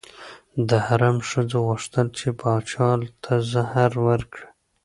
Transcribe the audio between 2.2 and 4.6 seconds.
پاچا ته زهر ورکړي.